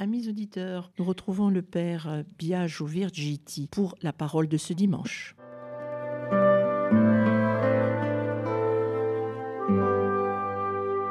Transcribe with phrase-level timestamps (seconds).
[0.00, 5.34] Amis auditeurs, nous retrouvons le Père Biagio Virgiti pour la parole de ce dimanche.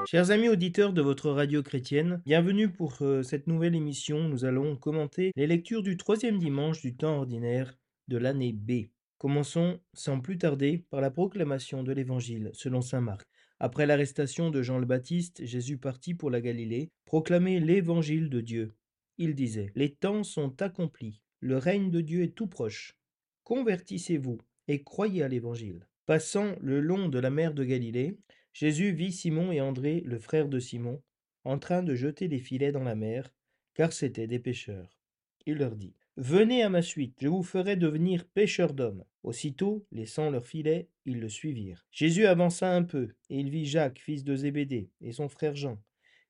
[0.05, 4.19] Chers amis auditeurs de votre radio chrétienne, bienvenue pour euh, cette nouvelle émission.
[4.29, 7.77] Nous allons commenter les lectures du troisième dimanche du temps ordinaire
[8.07, 8.87] de l'année B.
[9.17, 13.27] Commençons sans plus tarder par la proclamation de l'Évangile selon Saint Marc.
[13.59, 18.76] Après l'arrestation de Jean le Baptiste, Jésus partit pour la Galilée, proclamer l'Évangile de Dieu.
[19.17, 22.97] Il disait, Les temps sont accomplis, le règne de Dieu est tout proche.
[23.43, 25.87] Convertissez-vous et croyez à l'Évangile.
[26.05, 28.17] Passant le long de la mer de Galilée,
[28.53, 31.01] Jésus vit Simon et André, le frère de Simon,
[31.43, 33.33] en train de jeter des filets dans la mer,
[33.73, 34.97] car c'étaient des pêcheurs.
[35.45, 39.03] Il leur dit, Venez à ma suite, je vous ferai devenir pêcheurs d'hommes.
[39.21, 41.85] Aussitôt, laissant leurs filets, ils le suivirent.
[41.91, 45.77] Jésus avança un peu, et il vit Jacques, fils de Zébédée, et son frère Jean,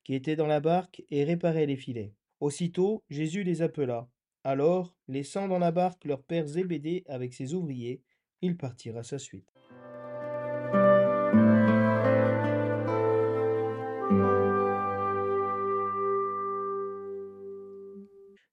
[0.03, 2.13] qui étaient dans la barque et réparaient les filets.
[2.39, 4.09] Aussitôt, Jésus les appela.
[4.43, 8.02] Alors, laissant dans la barque leur père Zébédée avec ses ouvriers,
[8.41, 9.52] ils partirent à sa suite.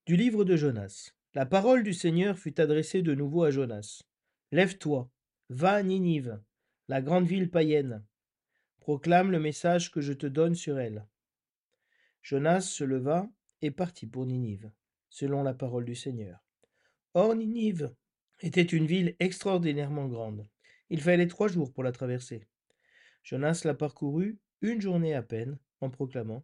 [0.07, 1.13] Du livre de Jonas.
[1.35, 4.03] La parole du Seigneur fut adressée de nouveau à Jonas.
[4.53, 5.11] Lève-toi,
[5.49, 6.41] va à Ninive,
[6.89, 8.05] la grande ville païenne.
[8.81, 11.07] Proclame le message que je te donne sur elle.
[12.23, 13.29] Jonas se leva
[13.71, 14.71] partit pour Ninive,
[15.11, 16.45] selon la parole du Seigneur.
[17.15, 17.95] Or Ninive
[18.41, 20.49] était une ville extraordinairement grande.
[20.91, 22.47] Il fallait trois jours pour la traverser.
[23.23, 26.43] Jonas la parcourut une journée à peine, en proclamant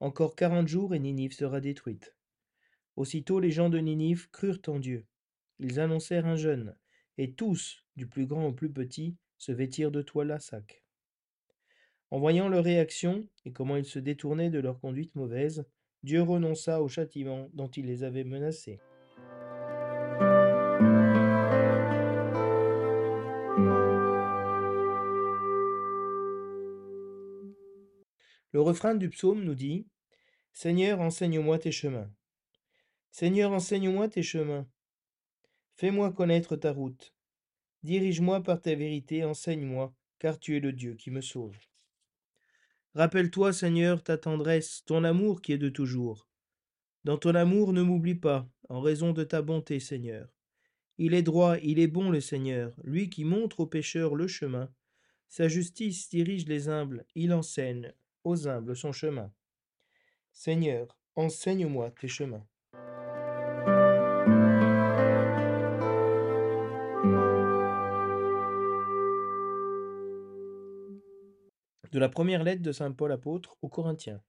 [0.00, 2.16] Encore quarante jours et Ninive sera détruite.
[2.96, 5.04] Aussitôt les gens de Ninive crurent en Dieu.
[5.58, 6.74] Ils annoncèrent un jeûne,
[7.18, 10.84] et tous, du plus grand au plus petit, se vêtirent de toile à sac.
[12.10, 15.66] En voyant leur réaction et comment ils se détournaient de leur conduite mauvaise,
[16.04, 18.78] Dieu renonça au châtiment dont il les avait menacés.
[28.52, 29.86] Le refrain du psaume nous dit
[30.52, 32.12] Seigneur, enseigne-moi tes chemins.
[33.10, 34.68] Seigneur, enseigne-moi tes chemins.
[35.72, 37.14] Fais-moi connaître ta route.
[37.82, 41.56] Dirige-moi par ta vérité, enseigne-moi, car tu es le Dieu qui me sauve.
[42.94, 46.28] Rappelle-toi, Seigneur, ta tendresse, ton amour qui est de toujours.
[47.02, 50.28] Dans ton amour, ne m'oublie pas, en raison de ta bonté, Seigneur.
[50.96, 54.72] Il est droit, il est bon, le Seigneur, lui qui montre aux pécheurs le chemin.
[55.28, 59.32] Sa justice dirige les humbles, il enseigne aux humbles son chemin.
[60.32, 62.46] Seigneur, enseigne-moi tes chemins.
[71.94, 74.20] De la première lettre de Saint Paul apôtre aux Corinthiens.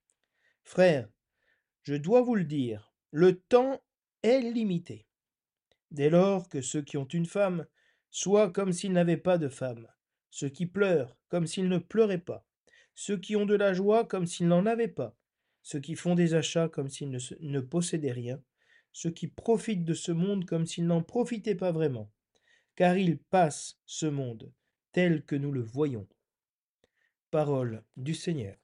[0.64, 1.10] Frères,
[1.82, 3.82] je dois vous le dire, le temps
[4.22, 5.08] est limité.
[5.90, 7.66] Dès lors que ceux qui ont une femme
[8.12, 9.88] soient comme s'ils n'avaient pas de femme,
[10.30, 12.46] ceux qui pleurent comme s'ils ne pleuraient pas,
[12.94, 15.18] ceux qui ont de la joie comme s'ils n'en avaient pas,
[15.64, 18.40] ceux qui font des achats comme s'ils ne, ne possédaient rien,
[18.92, 22.12] ceux qui profitent de ce monde comme s'ils n'en profitaient pas vraiment,
[22.76, 24.54] car il passe ce monde
[24.92, 26.08] tel que nous le voyons.
[27.36, 28.56] Parole du Seigneur.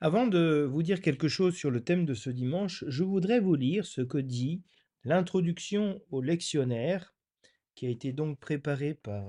[0.00, 3.54] Avant de vous dire quelque chose sur le thème de ce dimanche, je voudrais vous
[3.54, 4.62] lire ce que dit
[5.04, 7.14] l'introduction au lectionnaire,
[7.74, 9.26] qui a été donc préparé par,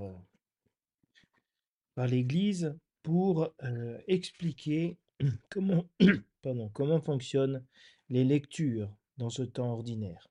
[1.93, 4.95] par l'Église pour euh, expliquer
[5.49, 5.89] comment,
[6.41, 7.65] pardon, comment fonctionnent
[8.07, 10.29] les lectures dans ce temps ordinaire.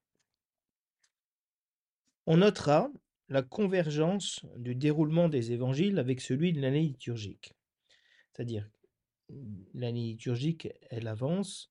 [2.29, 2.91] On notera
[3.29, 7.55] la convergence du déroulement des évangiles avec celui de l'année liturgique.
[8.33, 8.69] C'est-à-dire,
[9.75, 11.71] l'année liturgique, elle avance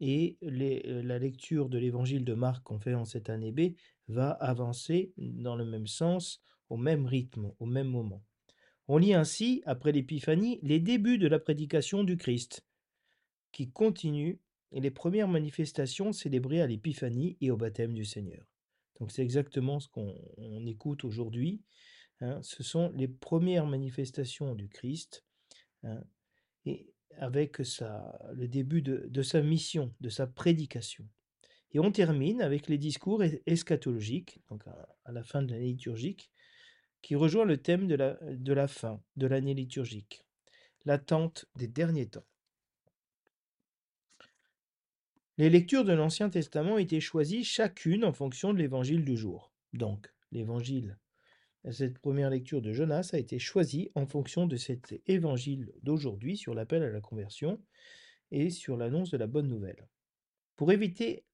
[0.00, 3.74] et euh, la lecture de l'évangile de Marc qu'on fait en cette année B
[4.08, 6.40] va avancer dans le même sens,
[6.70, 8.22] au même rythme, au même moment.
[8.88, 12.64] On lit ainsi, après l'épiphanie, les débuts de la prédication du Christ,
[13.52, 14.40] qui continue
[14.72, 18.53] les premières manifestations célébrées à l'épiphanie et au baptême du Seigneur.
[19.00, 21.62] Donc c'est exactement ce qu'on écoute aujourd'hui.
[22.20, 22.40] Hein.
[22.42, 25.24] Ce sont les premières manifestations du Christ,
[25.82, 26.02] hein,
[26.64, 31.06] et avec le début de, sa mission, de sa prédication.
[31.72, 36.30] Et on termine avec les discours eschatologiques, donc à, la fin de l'année liturgique,
[37.02, 40.24] qui rejoint le thème de la, de la fin de l'année liturgique,
[40.84, 42.24] l'attente des derniers temps.
[45.36, 49.52] Les lectures de l'Ancien Testament étaient choisies chacune en fonction de l'évangile du jour.
[49.72, 50.98] Donc, l'évangile
[51.70, 56.54] cette première lecture de Jonas a été choisie en fonction de cet évangile d'aujourd'hui sur
[56.54, 57.58] l'appel à la conversion
[58.30, 59.88] et sur l'annonce de la bonne nouvelle.
[60.56, 61.24] Pour éviter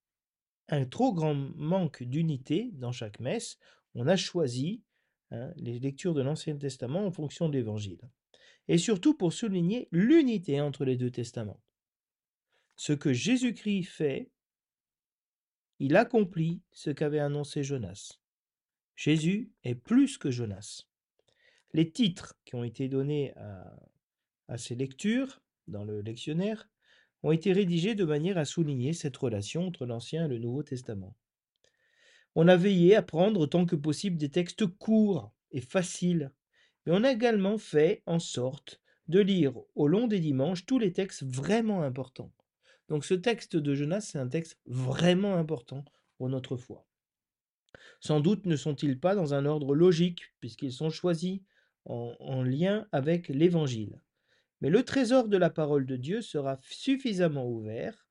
[0.68, 3.58] un trop grand manque d'unité dans chaque messe,
[3.94, 4.82] on a choisi
[5.32, 8.00] hein, les lectures de l'Ancien Testament en fonction de l'Évangile.
[8.68, 11.60] Et surtout pour souligner l'unité entre les deux testaments.
[12.80, 14.30] Ce que Jésus-Christ fait,
[15.80, 18.18] il accomplit ce qu'avait annoncé Jonas.
[18.96, 20.86] Jésus est plus que Jonas.
[21.74, 23.34] Les titres qui ont été donnés
[24.48, 26.70] à, ces lectures dans le lectionnaire
[27.22, 31.14] ont été rédigés de manière à souligner cette relation entre l'Ancien et le Nouveau Testament.
[32.34, 36.32] On a veillé à prendre autant que possible des textes courts et faciles,
[36.86, 40.94] mais on a également fait en sorte de lire au long des dimanches tous les
[40.94, 42.32] textes vraiment importants.
[42.90, 45.84] Donc ce texte de Jonas, c'est un texte vraiment important
[46.18, 46.86] pour notre foi.
[48.00, 51.40] Sans doute ne sont-ils pas dans un ordre logique, puisqu'ils sont choisis
[51.84, 54.02] en, lien avec l'Évangile.
[54.60, 58.06] Mais le trésor de la parole de Dieu sera suffisamment ouvert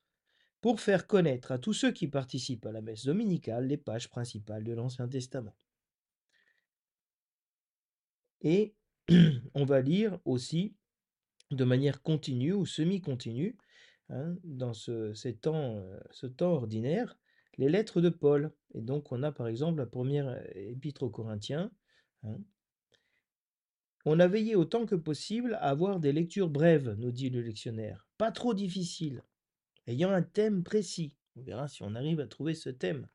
[0.60, 4.64] pour faire connaître à tous ceux qui participent à la messe dominicale les pages principales
[4.64, 5.56] de l'Ancien Testament.
[8.40, 8.74] Et
[9.54, 10.74] on va lire aussi
[11.50, 13.56] de manière continue ou semi-continue,
[14.10, 17.18] hein, dans ce, temps, euh, ce temps ordinaire,
[17.58, 18.52] les lettres de Paul.
[18.74, 21.70] Et donc on a par exemple la première euh, épître aux Corinthiens.
[22.22, 22.38] Hein.
[24.06, 28.06] On a veillé autant que possible à avoir des lectures brèves, nous dit le lectionnaire,
[28.16, 29.22] pas trop difficiles,
[29.86, 31.16] ayant un thème précis.
[31.36, 33.06] On verra si on arrive à trouver ce thème,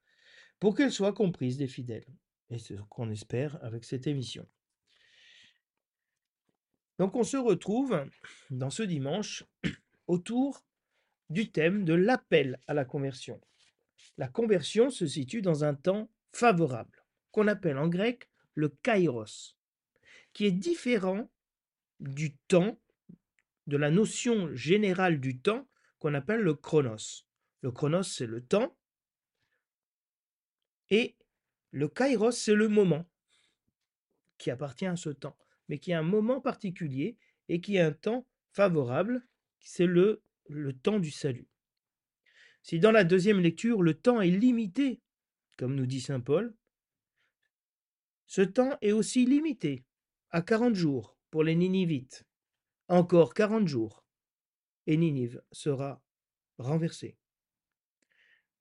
[0.60, 2.06] pour qu'elles soient comprises des fidèles.
[2.52, 4.48] Et c'est ce qu'on espère avec cette émission.
[7.00, 8.06] Donc on se retrouve
[8.52, 9.44] dans ce dimanche
[10.08, 10.64] autour
[11.30, 13.42] du thème de l'appel à la conversion.
[14.18, 19.58] La conversion se situe dans un temps favorable, qu'on appelle en grec le kairos,
[20.34, 21.30] qui est différent
[22.00, 22.80] du temps,
[23.68, 25.68] de la notion générale du temps
[26.00, 27.26] qu'on appelle le chronos.
[27.62, 28.78] Le chronos, c'est le temps,
[30.90, 31.16] et
[31.72, 33.06] le kairos, c'est le moment
[34.38, 35.38] qui appartient à ce temps,
[35.68, 37.18] mais qui est un moment particulier
[37.50, 39.26] et qui est un temps favorable,
[39.60, 41.48] c'est le, le temps du salut.
[42.62, 45.02] Si dans la deuxième lecture, le temps est limité,
[45.58, 46.56] comme nous dit Saint Paul,
[48.28, 49.86] ce temps est aussi limité
[50.32, 52.26] à 40 jours pour les Ninivites.
[52.88, 54.04] Encore 40 jours,
[54.88, 56.02] et Ninive sera
[56.58, 57.18] renversée.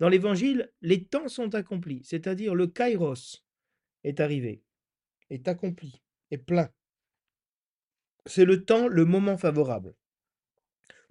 [0.00, 3.44] Dans l'Évangile, les temps sont accomplis, c'est-à-dire le kairos
[4.02, 4.62] est arrivé,
[5.30, 6.70] est accompli, est plein.
[8.26, 9.94] C'est le temps, le moment favorable.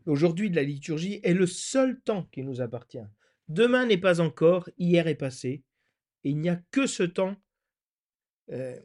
[0.06, 3.06] Aujourd'hui, la liturgie est le seul temps qui nous appartient.
[3.48, 5.64] Demain n'est pas encore, hier est passé,
[6.24, 7.36] il n'y a que ce temps,
[8.52, 8.80] euh,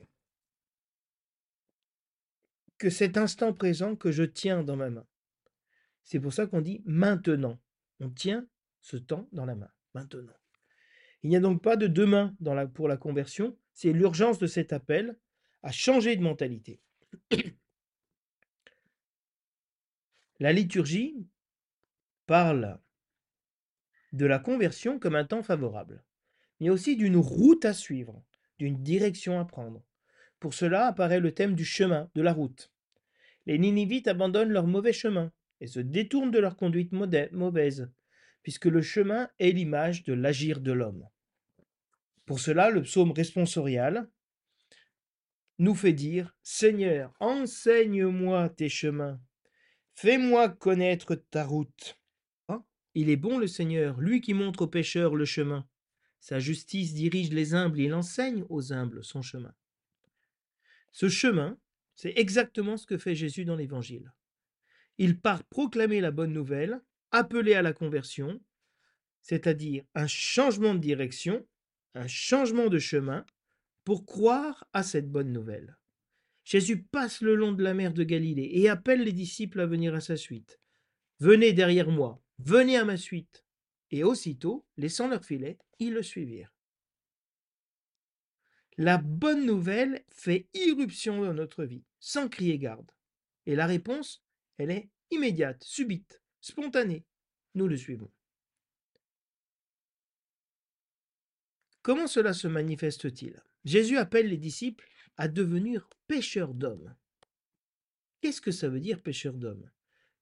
[2.78, 5.06] que cet instant présent que je tiens dans ma main.
[6.04, 7.60] C'est pour ça qu'on dit maintenant.
[8.00, 8.46] On tient
[8.80, 10.32] ce temps dans la main, maintenant.
[11.22, 12.36] Il n'y a donc pas de demain
[12.74, 15.18] pour la conversion, c'est l'urgence de cet appel
[15.62, 16.80] à changer de mentalité.
[20.40, 21.26] La liturgie
[22.26, 22.78] parle
[24.12, 26.04] de la conversion comme un temps favorable,
[26.60, 28.24] mais aussi d'une route à suivre,
[28.58, 29.84] d'une direction à prendre.
[30.38, 32.72] Pour cela apparaît le thème du chemin, de la route.
[33.46, 37.90] Les Ninivites abandonnent leur mauvais chemin et se détournent de leur conduite mauvaise,
[38.42, 41.08] puisque le chemin est l'image de l'agir de l'homme.
[42.26, 44.08] Pour cela, le psaume responsorial
[45.58, 49.20] nous fait dire Seigneur, enseigne-moi tes chemins,
[50.00, 51.98] Fais-moi connaître ta route.
[52.46, 52.62] Ah,
[52.94, 55.68] il est bon le Seigneur, lui qui montre aux pécheurs le chemin.
[56.20, 59.52] Sa justice dirige les humbles, il enseigne aux humbles son chemin.
[60.92, 61.58] Ce chemin,
[61.96, 64.12] c'est exactement ce que fait Jésus dans l'Évangile.
[64.98, 68.40] Il part proclamer la bonne nouvelle, appeler à la conversion,
[69.20, 71.44] c'est-à-dire un changement de direction,
[71.96, 73.26] un changement de chemin,
[73.84, 75.77] pour croire à cette bonne nouvelle.
[76.48, 79.94] Jésus passe le long de la mer de Galilée et appelle les disciples à venir
[79.94, 80.58] à sa suite.
[81.20, 83.44] Venez derrière moi, venez à ma suite.
[83.90, 86.50] Et aussitôt, laissant leur filet, ils le suivirent.
[88.78, 92.90] La bonne nouvelle fait irruption dans notre vie, sans crier garde.
[93.44, 94.24] Et la réponse,
[94.56, 97.04] elle est immédiate, subite, spontanée.
[97.56, 98.10] Nous le suivons.
[101.82, 103.38] Comment cela se manifeste-t-il?
[103.66, 104.88] Jésus appelle les disciples
[105.26, 106.94] devenir pêcheur d'hommes.
[108.20, 109.68] Qu'est-ce que ça veut dire pêcheur d'hommes?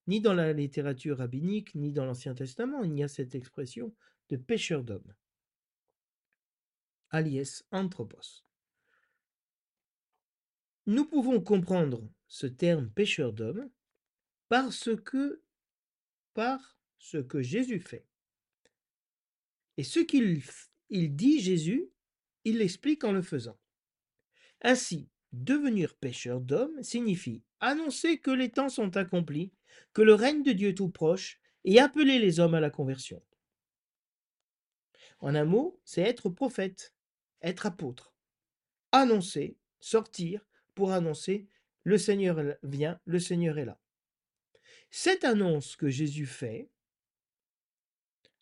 [0.07, 3.95] Ni dans la littérature rabbinique, ni dans l'Ancien Testament, il n'y a cette expression
[4.31, 5.15] de pêcheur d'hommes.
[7.11, 8.47] Alies anthropos.
[10.87, 13.69] nous pouvons comprendre ce terme pécheur d'homme
[14.49, 15.43] parce que
[16.35, 18.07] par ce que Jésus fait.
[19.77, 20.43] Et ce qu'il
[20.89, 21.91] il dit Jésus,
[22.45, 23.59] il l'explique en le faisant.
[24.67, 29.53] Ainsi, devenir pécheur d'homme signifie annoncer que les temps sont accomplis,
[29.93, 33.23] que le règne de Dieu est tout proche, et appeler les hommes à la conversion.
[35.21, 36.93] En un mot, c'est être prophète,
[37.43, 38.13] être apôtre,
[38.91, 40.45] annoncer, sortir
[40.75, 41.47] pour annoncer
[41.85, 43.81] le Seigneur vient, le Seigneur est là.
[44.91, 46.69] Cette annonce que Jésus fait,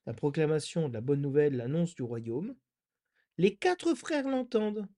[0.07, 2.57] la proclamation de la bonne nouvelle, l'annonce du royaume,
[3.37, 4.89] les quatre frères l'entendent.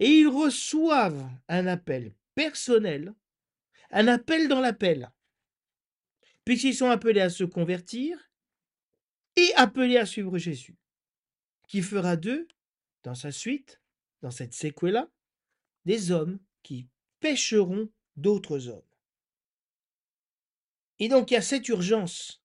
[0.00, 3.14] Et ils reçoivent un appel personnel,
[3.90, 5.12] un appel dans l'appel,
[6.44, 8.18] puisqu'ils sont appelés à se convertir
[9.36, 10.76] et appelés à suivre Jésus,
[11.68, 12.48] qui fera d'eux,
[13.02, 13.80] dans sa suite,
[14.22, 15.10] dans cette séquela,
[15.84, 16.88] des hommes qui
[17.20, 18.82] pêcheront d'autres hommes.
[20.98, 22.42] Et donc il y a cette urgence,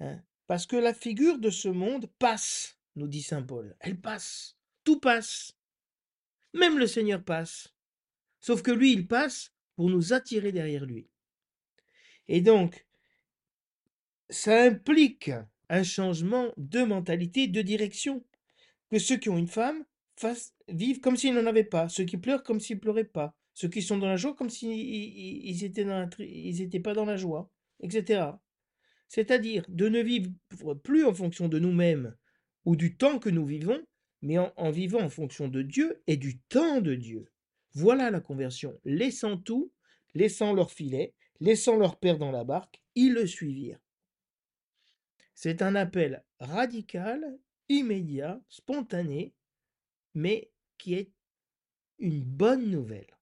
[0.00, 3.76] hein, parce que la figure de ce monde passe, nous dit Saint Paul.
[3.80, 5.56] Elle passe, tout passe.
[6.54, 7.74] Même le Seigneur passe.
[8.40, 11.08] Sauf que lui, il passe pour nous attirer derrière lui.
[12.28, 12.86] Et donc,
[14.28, 15.30] ça implique
[15.68, 18.24] un changement de mentalité, de direction.
[18.90, 19.84] Que ceux qui ont une femme
[20.68, 23.68] vivent comme s'ils n'en avaient pas, ceux qui pleurent comme s'ils ne pleuraient pas, ceux
[23.68, 25.56] qui sont dans la joie comme s'ils
[26.58, 28.24] n'étaient pas dans la joie, etc.
[29.08, 30.30] C'est-à-dire de ne vivre
[30.82, 32.14] plus en fonction de nous-mêmes
[32.64, 33.82] ou du temps que nous vivons,
[34.22, 37.26] mais en, vivant en fonction de Dieu et du temps de Dieu.
[37.74, 38.78] Voilà la conversion.
[38.84, 39.72] Laissant tout,
[40.14, 43.80] laissant leur filet, laissant leur père dans la barque, ils le suivirent.
[45.34, 47.38] C'est un appel radical,
[47.68, 49.34] immédiat, spontané,
[50.14, 51.10] mais qui est
[51.98, 53.16] une bonne nouvelle.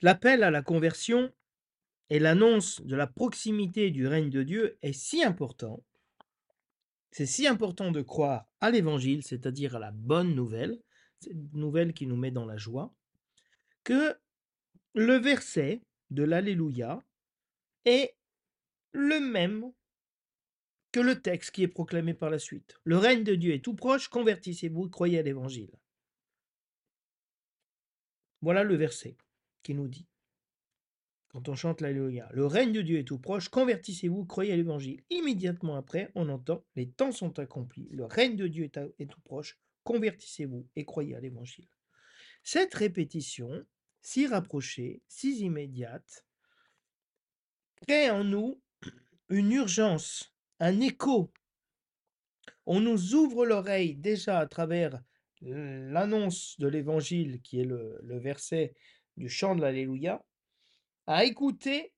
[0.00, 1.32] L'appel à la conversion
[2.10, 5.82] et l'annonce de la proximité du règne de Dieu est si important,
[7.10, 10.80] c'est si important de croire à l'évangile, c'est-à-dire à la bonne nouvelle,
[11.20, 12.94] cette nouvelle qui nous met dans la joie,
[13.82, 14.16] que
[14.94, 17.02] le verset de l'Alléluia
[17.84, 18.14] est
[18.92, 19.72] le même
[20.92, 22.78] que le texte qui est proclamé par la suite.
[22.84, 25.70] Le règne de Dieu est tout proche, convertissez-vous, croyez à l'évangile.
[28.40, 29.16] Voilà le verset
[29.62, 30.06] qui nous dit,
[31.28, 35.02] quand on chante l'Alléluia, le règne de Dieu est tout proche, convertissez-vous, croyez à l'évangile.
[35.10, 39.20] Immédiatement après, on entend, les temps sont accomplis, le règne de Dieu est, est tout
[39.20, 41.68] proche, convertissez-vous et croyez à l'évangile.
[42.42, 43.66] Cette répétition,
[44.00, 46.24] si rapprochée, si immédiate,
[47.86, 48.60] crée en nous
[49.28, 51.30] une urgence, un écho.
[52.64, 55.00] On nous ouvre l'oreille déjà à travers
[55.40, 58.74] l'annonce de l'évangile, qui est le, le verset
[59.18, 60.24] du chant de l'Alléluia,
[61.06, 61.92] à écouter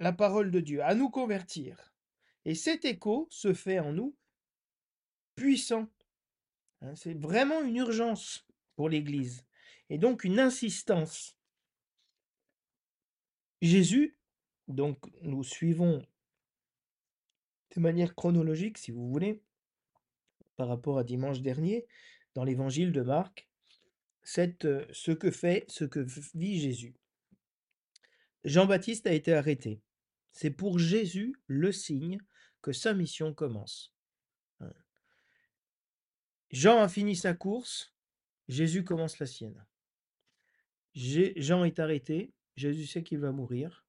[0.00, 1.94] la parole de Dieu, à nous convertir.
[2.44, 4.16] Et cet écho se fait en nous
[5.34, 5.88] puissant.
[6.80, 9.44] Hein, c'est vraiment une urgence pour l'Église
[9.90, 11.36] et donc une insistance.
[13.60, 14.18] Jésus,
[14.68, 16.06] donc nous suivons
[17.74, 19.42] de manière chronologique, si vous voulez,
[20.56, 21.86] par rapport à dimanche dernier,
[22.34, 23.48] dans l'évangile de Marc,
[24.24, 26.00] ce que fait, ce que
[26.34, 26.94] vit Jésus.
[28.44, 29.80] Jean-Baptiste a été arrêté.
[30.32, 32.18] C'est pour Jésus le signe
[32.60, 33.94] que sa mission commence.
[34.60, 34.72] Hein.
[36.50, 37.94] Jean a fini sa course,
[38.48, 39.64] Jésus commence la sienne.
[40.94, 43.84] Jean est arrêté, Jésus sait qu'il va mourir,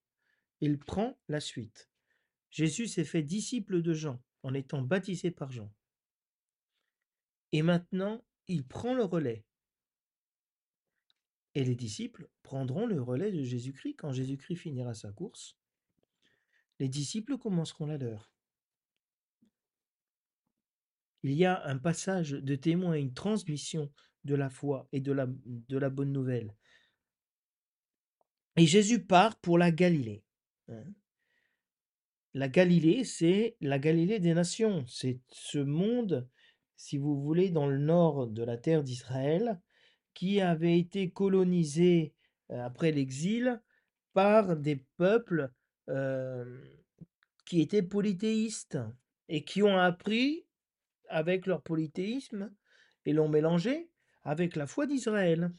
[0.62, 1.90] il prend la suite.
[2.52, 5.72] Jésus s'est fait disciple de Jean en étant baptisé par Jean.
[7.52, 9.46] Et maintenant, il prend le relais.
[11.56, 15.58] Et les disciples prendront le relais de Jésus-Christ quand Jésus-Christ finira sa course.
[16.80, 18.32] Les disciples commenceront la leur.
[21.24, 23.90] Il y a un passage de témoin, une transmission
[24.26, 26.54] de la foi et de la, bonne nouvelle.
[28.58, 30.24] Et Jésus part pour la Galilée.
[30.68, 30.84] Hein.
[32.34, 34.86] La Galilée, c'est la Galilée des nations.
[34.88, 36.28] C'est ce monde,
[36.76, 39.62] si vous voulez, dans le nord de la terre d'Israël,
[40.16, 42.16] qui avait été colonisé
[42.50, 43.62] après l'exil
[44.14, 45.52] par des peuples
[47.46, 48.80] qui étaient polythéistes
[49.30, 50.48] et qui ont appris
[51.10, 52.52] avec leur polythéisme
[53.06, 53.92] et l'ont mélangé
[54.24, 55.54] avec la foi d'Israël.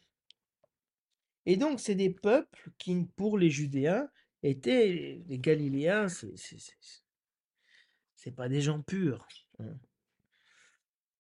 [1.45, 4.11] Et donc, c'est des peuples qui, pour les Judéens,
[4.43, 9.29] étaient les Galiléens, c'est pas des gens purs.
[9.61, 9.79] hein.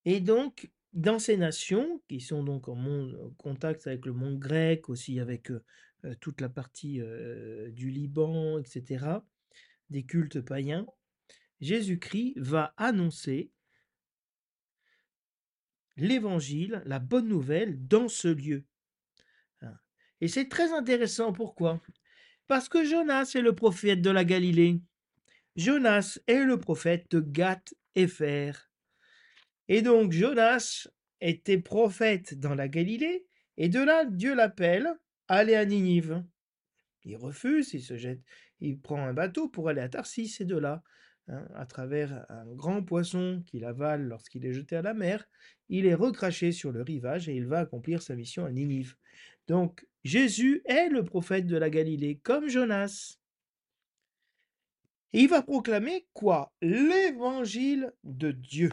[0.05, 2.76] Et donc, dans ces nations, qui sont donc en,
[3.38, 5.50] contact avec le monde grec, aussi avec
[6.21, 7.00] toute la partie
[7.73, 9.05] du Liban, etc.,
[9.90, 10.87] des cultes païens,
[11.61, 13.50] Jésus-Christ va annoncer
[15.97, 18.64] l'évangile, la bonne nouvelle, dans ce lieu.
[19.62, 19.75] Hein.
[20.21, 21.81] Et c'est très intéressant, pourquoi?
[22.47, 24.81] Parce que Jonas est le prophète de la Galilée.
[25.57, 28.52] Jonas est le prophète de Gath Épher.
[29.68, 30.88] Et donc Jonas
[31.20, 34.87] était prophète dans la Galilée, et de là Dieu l'appelle
[35.28, 36.25] à aller à Ninive.
[37.04, 38.20] Il refuse, il se jette,
[38.61, 40.82] il prend un bateau pour aller à Tarsis, et de là,
[41.28, 45.26] hein, à travers un grand poisson qu'il avale lorsqu'il est jeté à la mer,
[45.68, 48.96] il est recraché sur le rivage et il va accomplir sa mission à Ninive.
[49.49, 53.18] Donc Jésus est le prophète de la Galilée, comme Jonas.
[55.12, 56.52] Et il va proclamer quoi?
[56.61, 58.70] L'évangile de Dieu.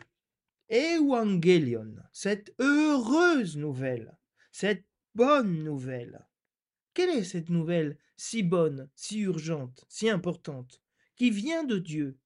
[0.70, 4.18] Evangelion, cette heureuse nouvelle,
[4.52, 6.26] cette bonne nouvelle.
[6.94, 10.82] Quelle est cette nouvelle si bonne, si urgente, si importante,
[11.16, 12.18] qui vient de Dieu?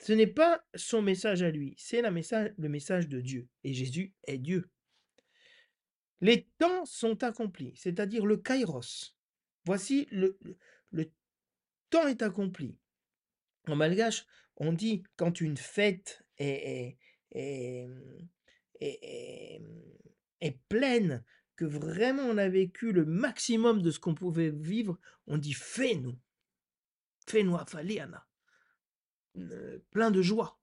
[0.00, 3.48] Ce n'est pas son message à lui, c'est le message de Dieu.
[3.64, 4.70] Et Jésus est Dieu.
[6.20, 9.16] Les temps sont accomplis, c'est-à-dire le kairos.
[9.64, 10.38] Voici le,
[10.90, 11.10] le,
[11.90, 12.76] temps est accompli.
[13.66, 16.96] En malgache, on dit quand une fête est,
[17.32, 17.88] est,
[18.80, 19.62] est-
[20.40, 21.24] est pleine,
[21.56, 26.16] que vraiment on a vécu le maximum de ce qu'on pouvait vivre, on dit fais-nous.
[27.26, 28.26] Fais-nous afaliana.
[29.36, 30.60] Euh, Plein de joie.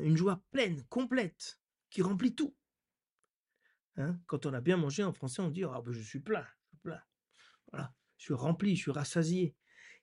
[0.00, 2.54] Une joie pleine, complète, qui remplit tout.
[3.96, 6.46] Hein, Quand on a bien mangé en français, on dit Ah ben je suis plein,
[6.82, 7.00] plein.
[7.72, 9.54] Voilà, je suis rempli, je suis rassasié.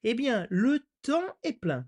[0.03, 1.87] Eh bien, le temps est plein.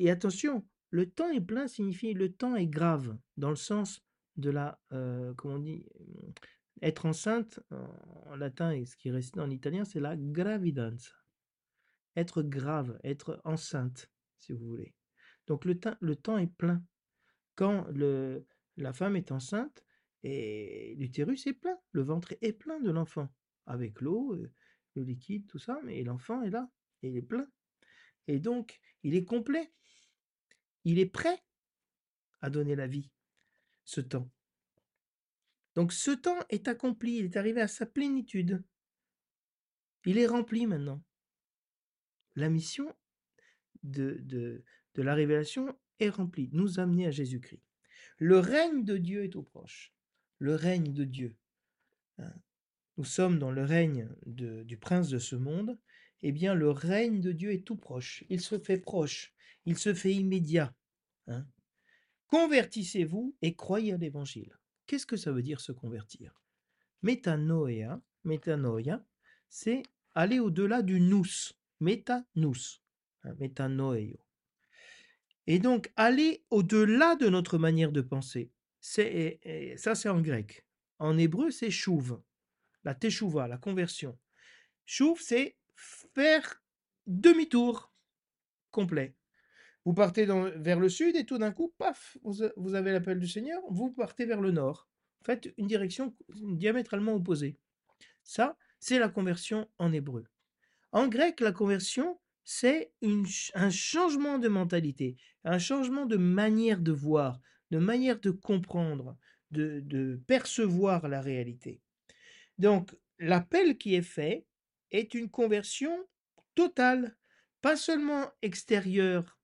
[0.00, 4.02] Et attention, le temps est plein signifie le temps est grave, dans le sens
[4.36, 5.84] de la, euh, comment on dit,
[6.80, 11.10] être enceinte en, latin et ce qui reste en italien, c'est la gravidanza.
[12.16, 14.94] Être grave, être enceinte, si vous voulez.
[15.46, 16.82] Donc le, temps- le temps est plein.
[17.54, 18.46] Quand le,
[18.78, 19.84] la femme est enceinte,
[20.22, 23.28] et l'utérus est plein, le ventre est plein de l'enfant,
[23.66, 24.50] avec l'eau, euh,
[24.96, 26.70] le liquide, tout ça, mais l'enfant est là,
[27.02, 27.46] et il est plein.
[28.30, 29.72] Et donc, il est complet.
[30.84, 31.42] Il est prêt
[32.40, 33.10] à donner la vie,
[33.84, 34.30] ce temps.
[35.74, 38.62] Donc ce temps est accompli, il est arrivé à sa plénitude.
[40.06, 41.02] Il est rempli maintenant.
[42.36, 42.94] La mission
[43.82, 44.62] de, de,
[44.94, 47.62] la révélation est remplie, nous amener à Jésus-Christ.
[48.18, 49.92] Le règne de Dieu est tout proche.
[50.38, 51.36] Le règne de Dieu.
[52.18, 52.32] Hein.
[52.96, 55.78] Nous sommes dans le règne du prince de ce monde.
[56.22, 58.24] Eh bien, le règne de Dieu est tout proche.
[58.28, 59.32] Il se fait proche.
[59.66, 60.74] Il se fait immédiat.
[61.26, 61.46] hein.
[62.28, 64.56] Convertissez-vous et croyez à l'évangile.
[64.86, 66.40] Qu'est-ce que ça veut dire se convertir?
[67.02, 69.04] Métanoïa, métanoïa,
[69.48, 69.82] c'est
[70.14, 71.24] aller au-delà du nous.
[71.80, 72.82] Métanous,
[73.24, 74.18] hein, métanoïo.
[75.46, 78.50] Et donc, aller au-delà de notre manière de penser.
[78.80, 79.40] C'est,
[79.76, 80.66] ça, c'est en grec.
[80.98, 82.20] En hébreu, c'est chouv,
[82.84, 84.18] la teshuva, la conversion.
[84.84, 85.56] Chouv, c'est
[86.14, 86.62] faire
[87.06, 87.92] demi-tour
[88.70, 89.16] complet.
[89.84, 93.26] Vous partez vers le sud et tout d'un coup, paf, vous, vous avez l'appel du
[93.26, 94.88] Seigneur, vous partez vers le nord.
[95.22, 97.58] Faites une direction diamétralement opposée.
[98.22, 100.24] Ça, c'est la conversion en hébreu.
[100.92, 102.92] En grec, la conversion, c'est
[103.54, 109.16] un changement de mentalité, un changement de manière de voir, de manière de comprendre,
[109.50, 111.80] de, de percevoir la réalité.
[112.58, 114.46] Donc, l'appel qui est fait
[114.90, 116.06] est une conversion
[116.54, 117.16] totale,
[117.60, 119.38] pas seulement extérieure,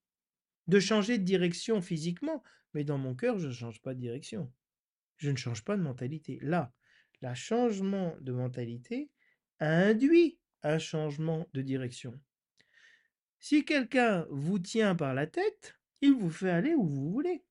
[0.67, 2.43] de changer de direction physiquement,
[2.75, 4.53] mais dans mon cœur, je ne change pas de direction.
[5.17, 6.39] Je ne change pas de mentalité.
[6.43, 6.73] Là,
[7.23, 9.11] le changement de mentalité
[9.61, 12.19] induit un changement de direction.
[13.39, 17.45] Si quelqu'un vous tient par la tête, il vous fait aller où vous voulez.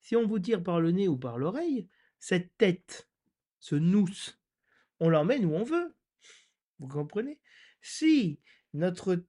[0.00, 3.08] Si on vous tire par le nez ou par l'oreille, cette tête,
[3.58, 4.08] ce nous,
[4.98, 5.94] on l'emmène où on veut.
[6.80, 7.38] Vous comprenez?
[7.82, 8.40] Si
[8.72, 9.24] notre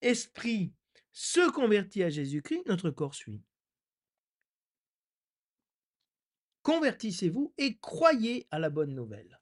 [0.00, 0.72] esprit
[1.12, 3.42] se convertit à Jésus-Christ, notre corps suit.
[6.62, 9.40] Convertissez-vous et croyez à la bonne nouvelle.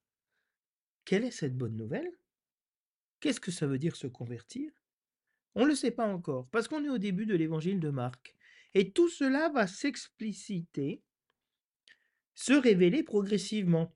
[1.05, 2.11] Quelle est cette bonne nouvelle?
[3.21, 4.73] Qu'est-ce que ça veut dire se convertir?
[5.55, 8.37] On ne le sait pas encore, parce qu'on est au début de l'évangile de Marc.
[8.75, 11.03] Et tout cela va s'expliciter,
[12.35, 13.96] se révéler progressivement.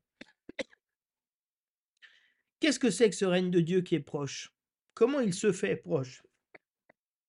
[2.61, 4.55] Qu'est-ce que c'est que ce règne de Dieu qui est proche?
[4.95, 6.23] Comment il se fait proche?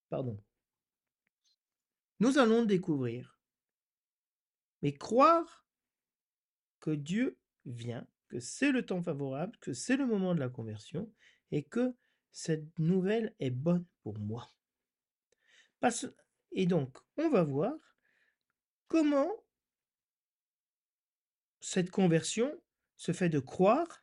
[0.09, 0.37] Pardon.
[2.19, 3.39] Nous allons découvrir.
[4.81, 5.65] Mais croire
[6.81, 11.11] que Dieu vient, que c'est le temps favorable, que c'est le moment de la conversion
[11.51, 11.93] et que
[12.31, 14.51] cette nouvelle est bonne pour moi.
[16.51, 17.73] Et donc, on va voir
[18.87, 19.31] comment
[21.59, 22.51] cette conversion
[22.97, 24.00] se fait de croire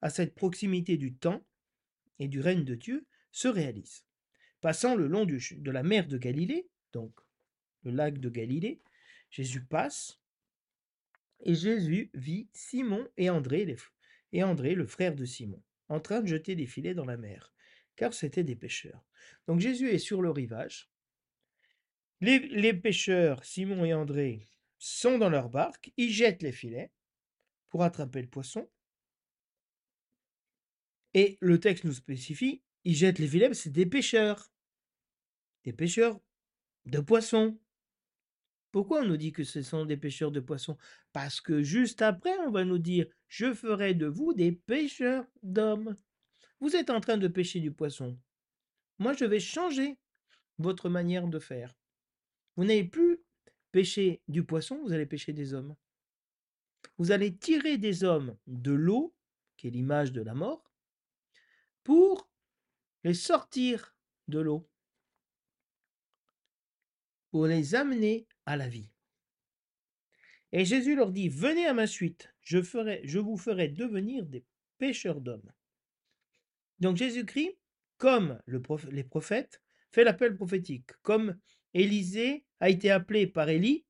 [0.00, 1.44] à cette proximité du temps
[2.18, 4.04] et du règne de Dieu se réalise.
[4.60, 7.12] Passant le long de la mer de Galilée, donc
[7.84, 8.80] le lac de Galilée,
[9.30, 10.20] Jésus passe
[11.40, 13.76] et Jésus vit Simon et André,
[14.32, 17.52] et André, le frère de Simon, en train de jeter des filets dans la mer,
[17.96, 19.04] car c'étaient des pêcheurs.
[19.46, 20.90] Donc Jésus est sur le rivage.
[22.20, 26.90] Les pêcheurs, Simon et André, sont dans leur barque, ils jettent les filets
[27.68, 28.68] pour attraper le poisson.
[31.18, 34.52] Et le texte nous spécifie, ils jettent les filets, c'est des pêcheurs.
[35.64, 36.20] Des pêcheurs
[36.86, 37.58] de poissons.
[38.70, 40.78] Pourquoi on nous dit que ce sont des pêcheurs de poissons?
[41.12, 45.96] Parce que juste après, on va nous dire Je ferai de vous des pêcheurs d'hommes.
[46.60, 48.16] Vous êtes en train de pêcher du poisson.
[49.00, 49.98] Moi, je vais changer
[50.58, 51.74] votre manière de faire.
[52.54, 53.18] Vous n'allez plus
[53.72, 55.74] pêcher du poisson, vous allez pêcher des hommes.
[56.96, 59.16] Vous allez tirer des hommes de l'eau,
[59.56, 60.67] qui est l'image de la mort,
[61.84, 62.30] pour
[63.04, 63.96] les sortir
[64.28, 64.68] de l'eau,
[67.30, 68.90] pour les amener à la vie.
[70.52, 74.44] Et Jésus leur dit, venez à ma suite, je, vous ferai devenir des
[74.78, 75.52] pêcheurs d'hommes.
[76.80, 77.58] Donc Jésus-Christ,
[77.98, 81.38] comme les prophètes, fait l'appel prophétique, comme
[81.74, 83.84] Élisée a été appelé par Élie,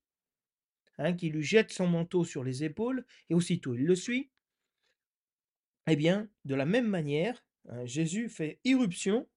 [0.98, 4.31] hein, qui lui jette son manteau sur les épaules, et aussitôt il le suit.
[5.87, 9.29] Eh bien, de la même manière, hein, Jésus fait irruption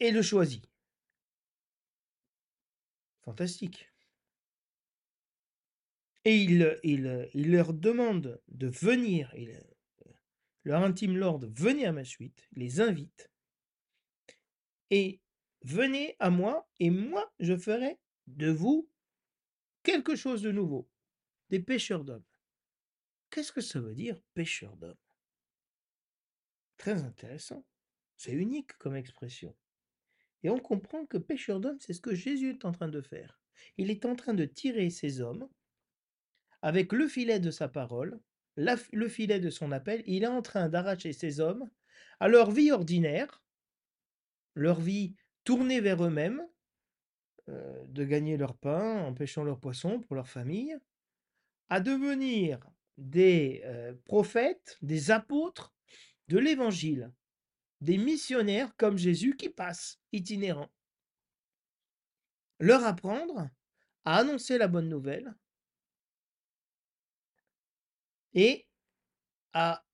[0.00, 0.68] et le choisit.
[3.22, 3.90] Fantastique.
[6.26, 9.62] Et il, leur demande de venir, il,
[10.64, 13.30] leur intime l'ordre, venez à ma suite, les invite,
[14.90, 15.20] et
[15.62, 18.88] venez à moi, et moi je ferai de vous
[19.82, 20.88] quelque chose de nouveau,
[21.50, 22.24] des pêcheurs d'hommes.
[23.30, 24.96] Qu'est-ce que ça veut dire, pêcheurs d'hommes?
[26.76, 27.64] Très intéressant.
[28.16, 29.54] C'est unique comme expression.
[30.42, 33.40] Et on comprend que pêcheur d'hommes, c'est ce que Jésus est en train de faire.
[33.78, 35.48] Il est en train de tirer ces hommes
[36.62, 38.20] avec le filet de sa parole,
[38.56, 41.68] le filet de son appel, il est en train d'arracher ces hommes
[42.20, 43.42] à leur vie ordinaire,
[44.54, 46.42] leur vie tournée vers eux-mêmes,
[47.50, 50.74] euh, de gagner leur pain en pêchant leurs poissons pour leur famille,
[51.68, 52.60] à devenir
[52.96, 55.73] des euh, prophètes, des apôtres
[56.28, 57.12] de l'Évangile,
[57.80, 60.72] des missionnaires comme Jésus qui passent itinérants.
[62.60, 63.50] Leur apprendre
[64.04, 65.34] à annoncer la bonne nouvelle,
[68.34, 68.66] et
[69.52, 69.84] à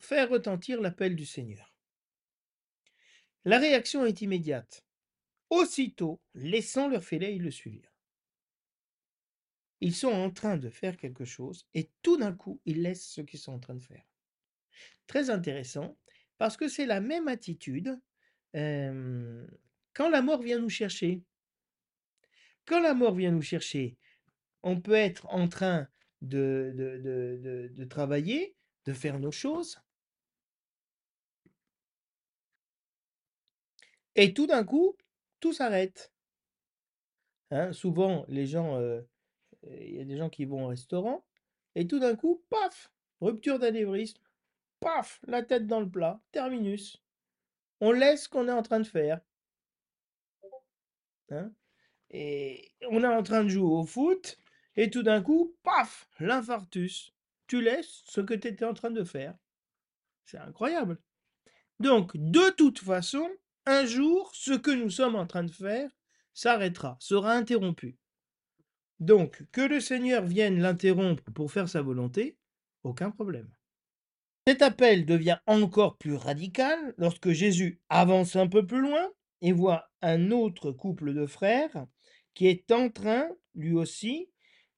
[0.00, 1.74] faire retentir l'appel du Seigneur.
[3.44, 4.84] La réaction est immédiate.
[5.50, 7.92] Aussitôt, laissant leur filet, ils le suivirent.
[9.80, 13.20] Ils sont en train de faire quelque chose et tout d'un coup, ils laissent ce
[13.20, 14.04] qu'ils sont en train de faire.
[15.06, 15.96] Très intéressant,
[16.38, 17.98] parce que c'est la même attitude
[18.52, 21.22] quand la mort vient nous chercher.
[22.66, 23.96] Quand la mort vient nous chercher,
[24.62, 25.88] on peut être en train
[26.22, 28.56] de, travailler,
[28.86, 29.78] de faire nos choses.
[34.16, 34.96] Et tout d'un coup,
[35.40, 36.12] tout s'arrête.
[37.50, 38.80] Hein, souvent, les gens,
[39.64, 41.26] il y a des gens qui vont au restaurant,
[41.74, 44.23] et tout d'un coup, paf, rupture d'anévrisme,
[44.84, 47.02] paf, la tête dans le plat, terminus.
[47.80, 49.20] On laisse ce qu'on est en train de faire.
[51.30, 51.50] Hein?
[52.10, 54.38] Et on est en train de jouer au foot,
[54.76, 57.12] et tout d'un coup, paf, l'infarctus.
[57.46, 59.34] Tu laisses ce que tu étais en train de faire.
[60.26, 60.98] C'est incroyable.
[61.80, 63.28] Donc, de toute façon,
[63.66, 65.90] un jour, ce que nous sommes en train de faire
[66.34, 67.96] s'arrêtera, sera interrompu.
[69.00, 72.36] Donc, que le Seigneur vienne l'interrompre pour faire sa volonté,
[72.82, 73.50] aucun problème.
[74.46, 79.90] Cet appel devient encore plus radical lorsque Jésus avance un peu plus loin et voit
[80.02, 81.86] un autre couple de frères
[82.34, 84.28] qui est en train, lui aussi,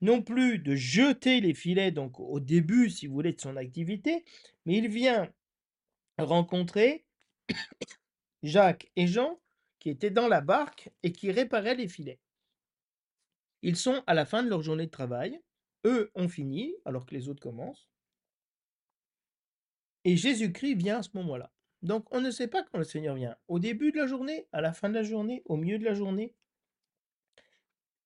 [0.01, 4.25] non plus de jeter les filets, donc au début, si vous voulez, de son activité,
[4.67, 5.33] mais il vient
[6.19, 7.05] rencontrer
[8.45, 9.41] Jacques et Jean
[9.81, 12.21] qui étaient dans la barque et qui réparaient les filets.
[13.63, 15.41] Ils sont à la fin de leur journée de travail.
[15.85, 17.89] Eux ont fini, alors que les autres commencent.
[20.07, 21.51] Et Jésus-Christ vient à ce moment-là.
[21.83, 23.37] Donc on ne sait pas quand le Seigneur vient.
[23.49, 25.95] Au début de la journée, à la fin de la journée, au milieu de la
[25.95, 26.33] journée.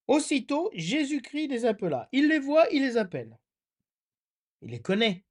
[0.09, 2.09] Aussitôt, Jésus-Christ les appela.
[2.13, 3.39] Il les voit, il les appelle.
[4.63, 5.27] Il les connaît.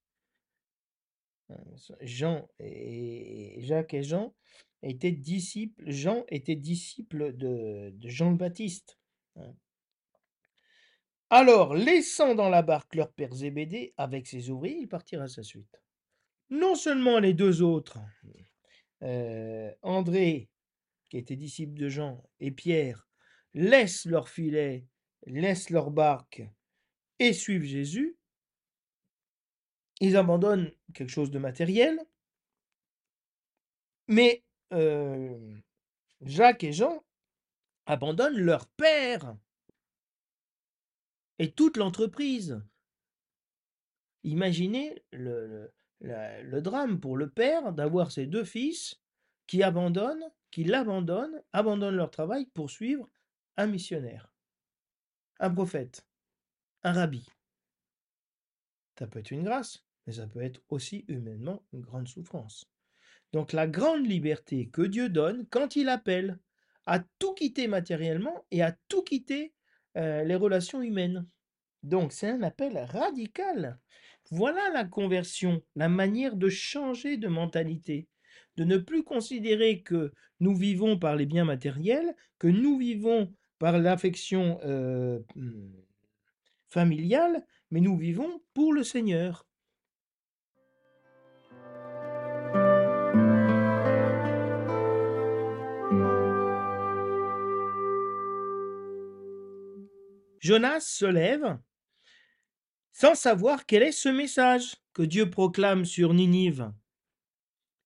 [1.50, 1.56] Euh,
[2.02, 4.36] Jean et Jacques et Jean
[4.84, 5.90] étaient disciples.
[5.90, 9.00] Jean était disciple de, Jean le Baptiste.
[9.38, 9.56] hein.
[11.32, 15.42] Alors, laissant dans la barque leur père Zébédée avec ses ouvriers, il partirent à sa
[15.42, 15.82] suite.
[16.50, 18.00] Non seulement les deux autres,
[19.04, 20.50] euh, André,
[21.10, 23.08] qui était disciple de Jean, et Pierre,
[23.54, 24.88] laissent leur filet,
[25.26, 26.42] laissent leur barque
[27.20, 28.18] et suivent Jésus,
[30.00, 32.00] ils abandonnent quelque chose de matériel,
[34.08, 35.58] mais euh,
[36.22, 37.04] Jacques et Jean
[37.86, 39.36] abandonnent leur père
[41.38, 42.62] et toute l'entreprise.
[44.24, 49.00] Imaginez le, le- le drame pour le père d'avoir ses deux fils
[49.48, 53.10] qui abandonnent, qui l'abandonnent, abandonnent leur travail pour suivre
[53.58, 54.32] un missionnaire,
[55.40, 56.06] un prophète,
[56.84, 57.28] un rabbi.
[58.98, 62.70] Ça peut être une grâce, mais ça peut être aussi humainement une grande souffrance.
[63.32, 66.40] Donc la grande liberté que Dieu donne quand il appelle
[66.86, 69.54] à tout quitter matériellement et à tout quitter
[69.98, 71.28] euh, les relations humaines.
[71.84, 73.80] Donc c'est un appel radical.
[74.32, 78.08] Voilà la conversion, la manière de changer de mentalité,
[78.58, 83.80] de ne plus considérer que nous vivons par les biens matériels, que nous vivons par
[83.80, 85.74] l'affection euh, hmm,
[86.70, 89.48] familiale, mais nous vivons pour le Seigneur.
[100.40, 101.58] Jonas se lève
[102.92, 106.72] sans savoir quel est ce message que Dieu proclame sur Ninive.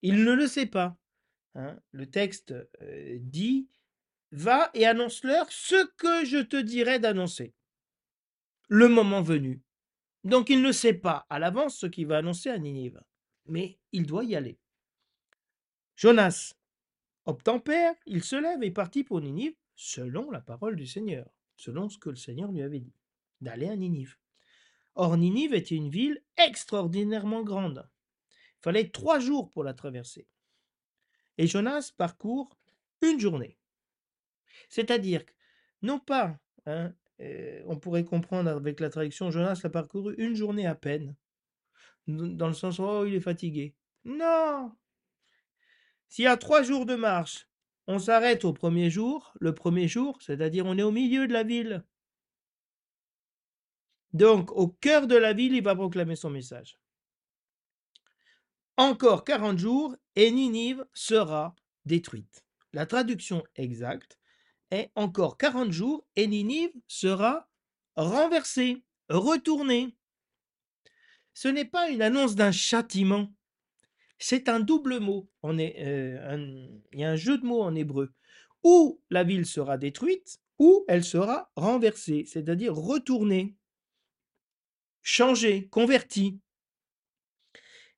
[0.01, 0.97] Il ne le sait pas.
[1.55, 1.79] hein.
[1.91, 3.67] Le texte euh, dit
[4.31, 7.53] Va et annonce-leur ce que je te dirai d'annoncer.
[8.67, 9.61] Le moment venu.
[10.23, 13.01] Donc il ne sait pas à l'avance ce qu'il va annoncer à Ninive.
[13.45, 14.57] Mais il doit y aller.
[15.95, 16.53] Jonas
[17.25, 21.97] obtempère, il se lève et partit pour Ninive selon la parole du Seigneur, selon ce
[21.97, 22.93] que le Seigneur lui avait dit,
[23.41, 24.17] d'aller à Ninive.
[24.95, 27.89] Or, Ninive était une ville extraordinairement grande.
[28.59, 30.27] Il fallait trois jours pour la traverser.
[31.37, 32.57] Et Jonas parcourt
[33.01, 33.57] une journée.
[34.69, 35.23] C'est-à-dire,
[35.81, 40.67] non pas, hein, euh, on pourrait comprendre avec la traduction, Jonas l'a parcouru une journée
[40.67, 41.15] à peine,
[42.07, 43.75] dans le sens où oh, il est fatigué.
[44.05, 44.71] Non
[46.07, 47.47] S'il y a trois jours de marche,
[47.87, 51.43] on s'arrête au premier jour, le premier jour, c'est-à-dire on est au milieu de la
[51.43, 51.83] ville.
[54.13, 56.79] Donc, au cœur de la ville, il va proclamer son message.
[58.77, 62.43] Encore 40 jours et Ninive sera détruite.
[62.73, 64.17] La traduction exacte
[64.71, 67.49] est encore 40 jours et Ninive sera
[67.95, 69.95] renversée, retournée.
[71.33, 73.31] Ce n'est pas une annonce d'un châtiment,
[74.25, 75.29] c'est un double mot.
[75.43, 78.13] Euh, il y a un jeu de mots en hébreu.
[78.63, 83.57] Ou la ville sera détruite, ou elle sera renversée, c'est-à-dire retournée,
[85.03, 86.39] changée, convertie.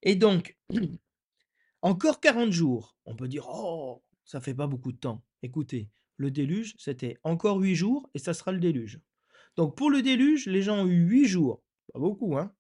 [0.02, 0.58] Et donc,
[1.82, 2.98] encore 40 jours.
[3.06, 5.24] On peut dire, oh, ça fait pas beaucoup de temps.
[5.44, 9.00] Écoutez, le déluge, c'était encore 8 jours et ça sera le déluge.
[9.56, 11.64] Donc pour le déluge, les gens ont eu 8 jours.
[11.94, 12.54] Pas beaucoup, hein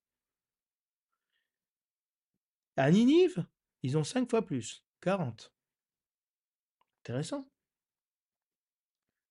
[2.77, 3.45] À Ninive,
[3.83, 5.53] ils ont 5 fois plus, 40.
[7.01, 7.49] Intéressant.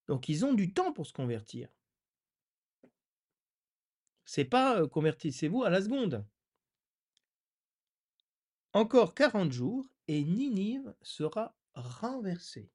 [0.09, 1.69] Donc ils ont du temps pour se convertir.
[4.35, 6.27] C'est pas convertissez-vous à la seconde.
[8.73, 12.69] Encore 40 jours et Ninive sera renversée.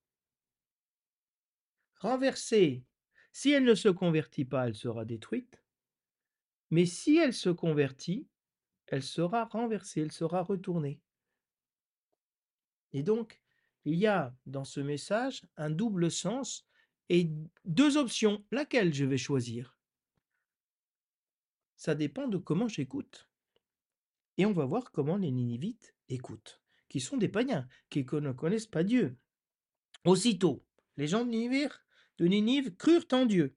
[1.97, 2.85] Renversée.
[3.33, 5.61] Si elle ne se convertit pas, elle sera détruite.
[6.69, 8.29] Mais si elle se convertit,
[8.87, 11.01] elle sera renversée, elle sera retournée.
[12.93, 13.41] Et donc,
[13.83, 16.65] il y a dans ce message un double sens
[17.09, 17.29] et
[17.65, 18.45] deux options.
[18.49, 19.78] Laquelle je vais choisir?
[21.79, 23.29] Ça dépend de comment j'écoute.
[24.37, 28.67] Et on va voir comment les Ninivites écoutent, qui sont des païens, qui ne connaissent
[28.67, 29.17] pas Dieu.
[30.03, 30.61] Aussitôt,
[30.97, 33.55] les gens de Ninive, crurent en Dieu.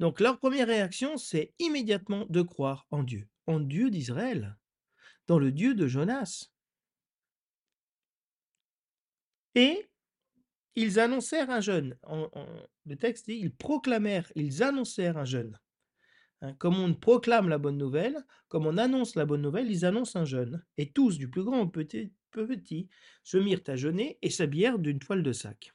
[0.00, 4.58] Donc leur première réaction, c'est immédiatement de croire en Dieu, en Dieu d'Israël,
[5.28, 6.50] dans le Dieu de Jonas.
[9.54, 9.88] Et
[10.74, 11.96] ils annoncèrent un jeûne.
[12.86, 15.56] Le texte dit, ils proclamèrent, ils annoncèrent un jeûne.
[16.40, 20.18] Hein, comme on proclame la bonne nouvelle, comme on annonce la bonne nouvelle, ils annoncent
[20.18, 20.64] un jeûne.
[20.76, 22.12] Et tous, du plus grand au petit,
[23.24, 25.72] se mirent à jeûner et s'habillèrent d'une toile de sac.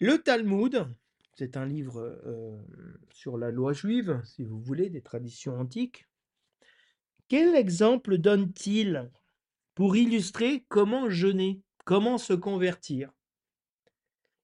[0.00, 0.86] Le Talmud,
[1.34, 2.60] c'est un livre euh,
[3.10, 6.06] sur la loi juive, si vous voulez, des traditions antiques.
[7.28, 9.10] Quel exemple donne-t-il
[9.74, 13.10] pour illustrer comment jeûner, comment se convertir?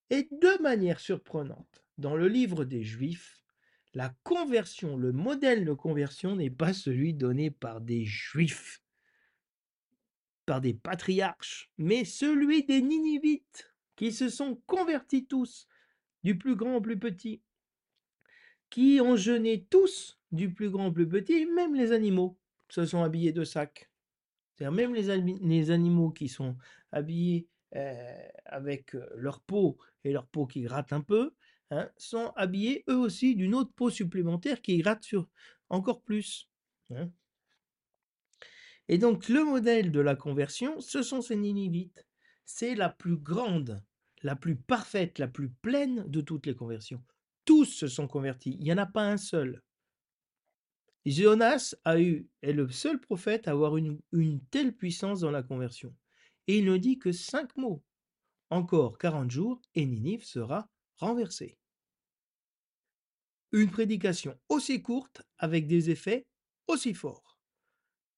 [0.08, 3.39] Et de manière surprenante, dans le livre des Juifs,
[3.94, 8.82] la conversion, le modèle de conversion n'est pas celui donné par des Juifs,
[10.46, 15.66] par des patriarches, mais celui des Ninivites, qui se sont convertis tous
[16.22, 17.42] du plus grand au plus petit,
[18.70, 23.02] qui ont jeûné tous, du plus grand au plus petit, même les animaux se sont
[23.02, 23.90] habillés de sacs.
[24.54, 26.56] C'est-à-dire même les, animaux qui sont
[26.92, 31.34] habillés euh, avec euh, leur peau et leur peau qui gratte un peu,
[31.70, 35.14] hein, sont habillés eux aussi d'une autre peau supplémentaire qui gratte
[35.68, 36.48] encore plus.
[36.90, 37.10] Hein.
[38.88, 42.06] Et donc le modèle de la conversion, ce sont ces Ninivites.
[42.44, 43.82] C'est la plus grande
[44.22, 47.02] la plus parfaite, la plus pleine de toutes les conversions.
[47.44, 49.62] Tous se sont convertis, il n'y en a pas un seul.
[51.06, 55.42] Jonas a eu, est le seul prophète à avoir une, une telle puissance dans la
[55.42, 55.94] conversion.
[56.46, 57.82] Et il ne dit que cinq mots.
[58.50, 61.56] Encore quarante jours et Ninive sera renversée.
[63.52, 66.26] Une prédication aussi courte avec des effets
[66.66, 67.38] aussi forts.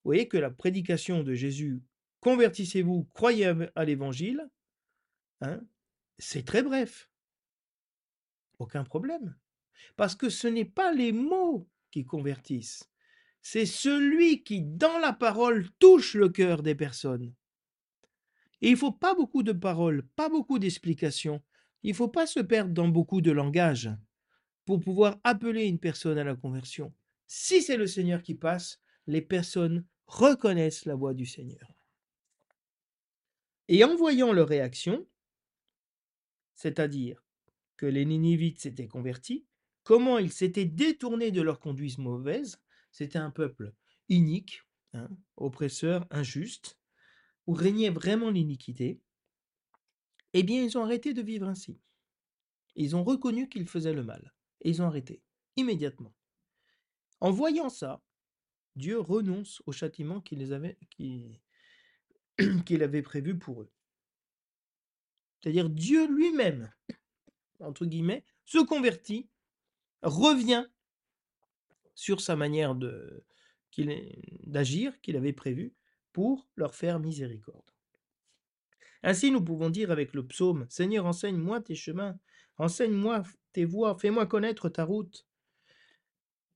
[0.05, 1.83] Vous voyez que la prédication de Jésus,
[2.21, 4.49] convertissez-vous, croyez à l'évangile,
[5.41, 5.61] hein,
[6.19, 7.09] c'est très bref.
[8.59, 9.37] Aucun problème.
[9.97, 12.91] Parce que ce n'est pas les mots qui convertissent,
[13.41, 17.35] c'est celui qui, dans la parole, touche le cœur des personnes.
[18.61, 21.43] Et il ne faut pas beaucoup de paroles, pas beaucoup d'explications.
[21.83, 23.91] Il ne faut pas se perdre dans beaucoup de langage
[24.79, 26.93] pouvoir appeler une personne à la conversion.
[27.27, 31.75] Si c'est le Seigneur qui passe, les personnes reconnaissent la voix du Seigneur.
[33.69, 35.07] Et en voyant leur réaction,
[36.55, 37.25] c'est-à-dire
[37.77, 39.47] que les Ninivites s'étaient convertis,
[39.83, 43.73] comment ils s'étaient détournés de leur conduite mauvaise, c'était un peuple
[44.09, 46.79] inique, hein, oppresseur, injuste,
[47.47, 49.01] où régnait vraiment l'iniquité,
[50.35, 51.81] eh bien ils ont arrêté de vivre ainsi.
[52.77, 54.33] Ils ont reconnu qu'ils faisaient le mal,
[54.63, 55.23] et ils ont arrêté,
[55.57, 56.15] immédiatement.
[57.21, 58.03] En voyant ça,
[58.77, 60.43] Dieu renonce au châtiment qu'il
[62.83, 63.71] avait, prévu pour eux.
[65.41, 66.73] C'est-à-dire Dieu lui-même,
[67.61, 69.29] entre guillemets, se convertit,
[70.03, 70.67] revient
[71.95, 72.75] sur sa manière
[74.47, 75.75] d'agir qu'il avait prévu
[76.13, 77.71] pour leur faire miséricorde.
[79.03, 82.19] Ainsi, nous pouvons dire avec le psaume, Seigneur, enseigne-moi tes chemins,
[82.59, 85.27] enseigne-moi tes voies, fais-moi connaître ta route.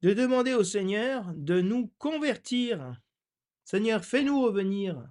[0.02, 3.00] De demander au Seigneur de nous convertir.
[3.64, 5.08] Seigneur, fais-nous revenir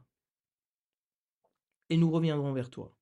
[1.89, 2.95] et nous reviendrons vers toi.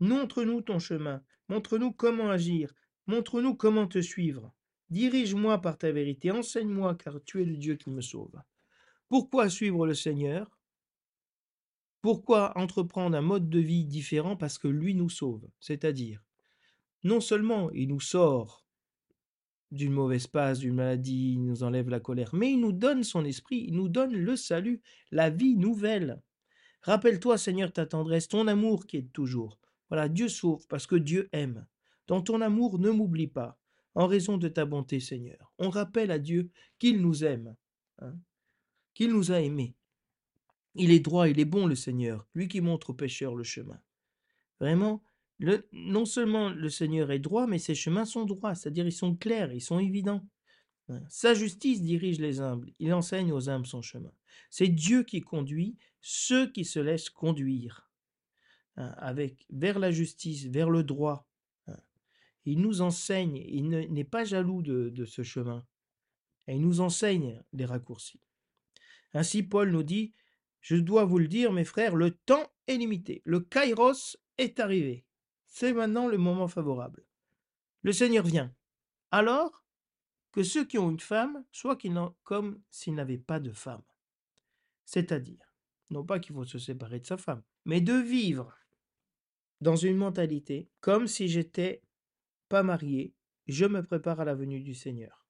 [0.00, 2.72] Montre-nous ton chemin, montre-nous comment agir,
[3.06, 4.52] montre-nous comment te suivre.
[4.90, 8.40] Dirige-moi par ta vérité, enseigne-moi, car tu es le Dieu qui me sauve.
[9.08, 10.58] Pourquoi suivre le Seigneur?
[12.00, 14.36] Pourquoi entreprendre un mode de vie différent?
[14.36, 15.48] Parce que lui nous sauve.
[15.60, 16.22] C'est-à-dire,
[17.04, 18.64] non seulement il nous sort
[19.70, 23.24] d'une mauvaise passe, d'une maladie, il nous enlève la colère, mais il nous donne son
[23.24, 24.80] esprit, il nous donne le salut,
[25.10, 26.22] la vie nouvelle.
[26.82, 29.58] Rappelle-toi, Seigneur, ta tendresse, ton amour qui est toujours.
[29.90, 31.66] Voilà, Dieu sauve parce que Dieu aime.
[32.06, 33.58] Dans ton amour, ne m'oublie pas,
[33.94, 35.52] en raison de ta bonté, Seigneur.
[35.58, 37.54] On rappelle à Dieu qu'il nous aime,
[37.98, 38.14] hein,
[38.94, 39.74] qu'il nous a aimés.
[40.74, 43.80] Il est droit, il est bon, le Seigneur, lui qui montre aux pécheurs le chemin.
[44.60, 45.02] Vraiment,
[45.72, 49.52] non seulement le Seigneur est droit, mais ses chemins sont droits, c'est-à-dire ils sont clairs,
[49.52, 50.26] ils sont évidents.
[50.88, 51.00] Hein.
[51.08, 54.12] Sa justice dirige les humbles, il enseigne aux humbles son chemin.
[54.50, 57.88] C'est Dieu qui conduit ceux qui se laissent conduire.
[58.76, 61.26] Hein, avec, vers la justice, vers le droit.
[61.66, 61.76] Hein.
[62.44, 65.66] Il nous enseigne, il n'est pas jaloux de, ce chemin.
[66.46, 68.20] Et il nous enseigne les raccourcis.
[69.14, 70.14] Ainsi, Paul nous dit,
[70.60, 73.20] je dois vous le dire, mes frères, le temps est limité.
[73.24, 75.04] Le kairos est arrivé.
[75.48, 77.04] C'est maintenant le moment favorable.
[77.82, 78.54] Le Seigneur vient.
[79.10, 79.64] Alors
[80.32, 81.78] que ceux qui ont une femme soient
[82.22, 83.82] comme s'ils n'avaient pas de femme.
[84.84, 85.54] C'est-à-dire,
[85.90, 88.54] non pas qu'il faut se séparer de sa femme, mais de vivre
[89.60, 91.82] dans une mentalité comme si j'étais
[92.48, 93.14] pas marié,
[93.46, 95.26] je me prépare à la venue du Seigneur.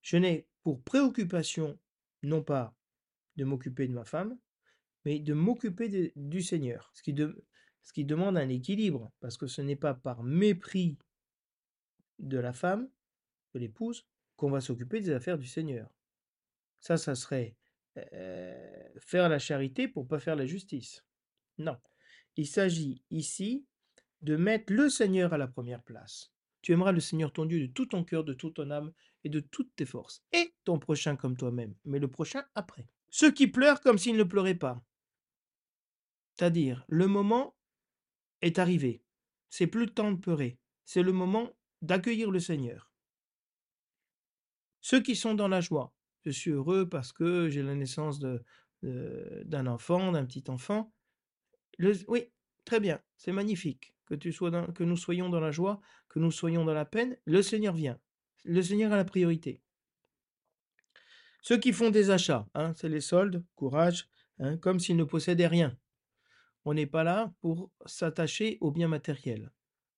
[0.00, 1.78] Je n'ai pour préoccupation
[2.22, 2.74] non pas
[3.36, 4.38] de m'occuper de ma femme,
[5.04, 7.14] mais de m'occuper du Seigneur, ce qui,
[7.82, 10.98] ce qui demande un équilibre, parce que ce n'est pas par mépris
[12.18, 12.88] de la femme
[13.54, 14.06] de l'épouse,
[14.36, 15.90] qu'on va s'occuper des affaires du Seigneur.
[16.80, 17.56] Ça, ça serait
[18.98, 21.04] faire la charité pour pas faire la justice.
[21.58, 21.76] Non.
[22.36, 23.66] Il s'agit ici
[24.22, 26.32] de mettre le Seigneur à la première place.
[26.62, 28.92] Tu aimeras le Seigneur ton Dieu de tout ton cœur, de toute ton âme
[29.24, 30.24] et de toutes tes forces.
[30.32, 32.86] Et ton prochain comme toi-même, mais le prochain après.
[33.10, 34.82] Ceux qui pleurent comme s'ils ne pleuraient pas.
[36.34, 37.54] C'est-à-dire, le moment
[38.42, 39.02] est arrivé.
[39.48, 40.58] C'est plus le temps de pleurer.
[40.84, 42.92] C'est le moment d'accueillir le Seigneur.
[44.80, 45.94] Ceux qui sont dans la joie.
[46.24, 48.20] Je suis heureux parce que j'ai la naissance
[48.82, 50.92] d'un enfant, d'un petit enfant.
[51.78, 52.30] oui,
[52.64, 56.30] très bien, c'est magnifique que, tu sois que nous soyons dans la joie, que nous
[56.30, 57.16] soyons dans la peine.
[57.24, 57.98] Le Seigneur vient.
[58.44, 59.62] Le Seigneur a la priorité.
[61.42, 65.48] Ceux qui font des achats, hein, c'est les soldes, courage, hein, comme s'ils ne possédaient
[65.48, 65.76] rien.
[66.64, 69.50] On n'est pas là pour s'attacher aux biens matériels,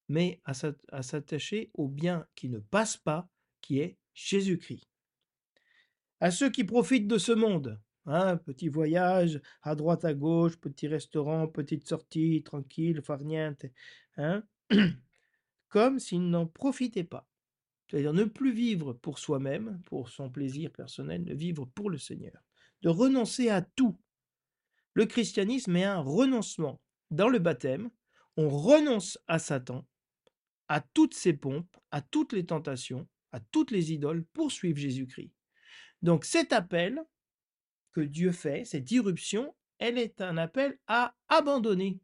[0.09, 3.29] mais à s'attacher au bien qui ne passe pas,
[3.61, 4.89] qui est Jésus-Christ.
[6.21, 10.89] À ceux qui profitent de ce monde, hein, petit voyage à droite à gauche, petit
[10.89, 13.67] restaurant, petite sortie tranquille, farniente,
[14.17, 14.43] hein,
[15.69, 17.29] comme s'ils n'en profitaient pas.
[17.91, 22.43] C'est-à-dire ne plus vivre pour soi-même, pour son plaisir personnel, de vivre pour le Seigneur,
[22.83, 23.99] de renoncer à tout.
[24.95, 26.81] Le christianisme est un renoncement.
[27.11, 27.91] Dans le baptême,
[28.37, 29.87] on renonce à Satan,
[30.69, 35.33] à toutes ses pompes, à toutes les tentations, à toutes les idoles pour suivre Jésus-Christ.
[36.03, 37.03] Donc cet appel
[37.93, 42.01] que Dieu fait, cette irruption, elle est un appel à abandonner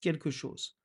[0.00, 0.76] quelque chose.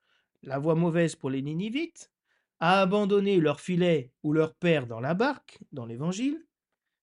[0.43, 2.11] La voie mauvaise pour les Ninivites,
[2.59, 6.45] à abandonner leur filet ou leur père dans la barque, dans l'évangile,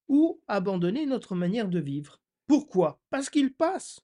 [0.09, 2.21] ou abandonner notre manière de vivre.
[2.47, 3.01] Pourquoi?
[3.11, 4.01] Parce qu'il passe.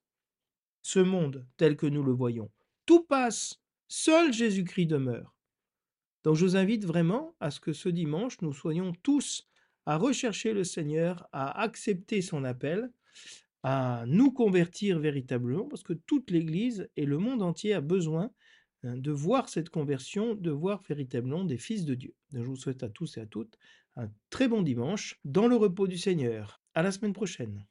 [0.83, 2.51] Ce monde tel que nous le voyons,
[2.87, 3.61] tout passe.
[3.89, 5.35] Seul Jésus-Christ demeure.
[6.23, 9.49] Donc je vous invite vraiment à ce que ce dimanche, nous soyons tous
[9.87, 12.91] à rechercher le Seigneur, à accepter son appel,
[13.63, 18.31] à nous convertir véritablement, parce que toute l'Église et le monde entier a besoin
[18.85, 22.15] hein, de voir cette conversion, de voir véritablement des fils de Dieu.
[22.33, 23.59] je vous souhaite à tous et à toutes
[23.97, 26.63] un très bon dimanche dans le repos du Seigneur.
[26.75, 27.67] À la semaine prochaine.